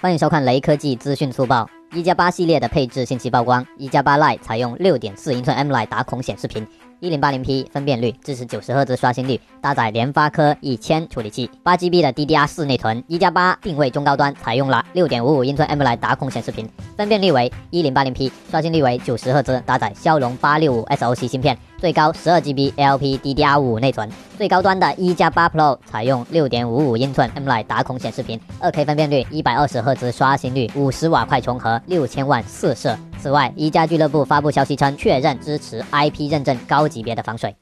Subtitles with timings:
[0.00, 1.68] 欢迎收看雷科技资讯速报。
[1.92, 6.64] 一加八系列的配置信息曝光，一加八 Lite 采用六点四英寸 AMOLED 打孔显示屏，
[7.00, 13.02] 一零八零 P 分辨率，支持九十赫兹刷新率，搭载联发科一千处理器，八 GB 的 DDR 四内存。
[13.06, 21.56] 一加八定位中高端，采用了六点五五英寸 m l e 打孔显示屏，分辨率为一零八零 P，刷新率为九十赫兹，搭载骁龙八六五 SoC 芯片。
[21.78, 32.98] 最高十二 GB LPDDR5 内存，最高端的一加八 Pro 采用六点五五英寸 m l e 打孔显示屏，二 K 分辨率，一百二十赫兹刷新率，五十瓦快充和六千万四摄。
[33.18, 37.54] 此外，宜家俱乐部发布消息称，确认支持 IP 认证高级别的防水。